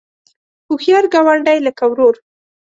هوښیار 0.67 1.05
ګاونډی 1.13 1.57
لکه 1.67 1.83
ورور 1.89 2.15